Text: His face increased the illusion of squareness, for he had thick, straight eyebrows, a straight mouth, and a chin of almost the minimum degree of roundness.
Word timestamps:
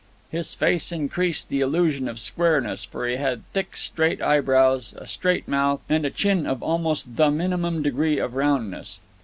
His 0.31 0.55
face 0.55 0.91
increased 0.91 1.49
the 1.49 1.61
illusion 1.61 2.07
of 2.07 2.19
squareness, 2.19 2.83
for 2.83 3.07
he 3.07 3.17
had 3.17 3.43
thick, 3.53 3.77
straight 3.77 4.19
eyebrows, 4.19 4.95
a 4.97 5.05
straight 5.05 5.47
mouth, 5.47 5.81
and 5.87 6.03
a 6.07 6.09
chin 6.09 6.47
of 6.47 6.63
almost 6.63 7.17
the 7.17 7.29
minimum 7.29 7.83
degree 7.83 8.17
of 8.17 8.33
roundness. 8.33 8.99